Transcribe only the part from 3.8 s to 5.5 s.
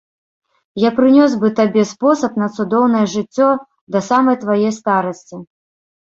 да самай твае старасці.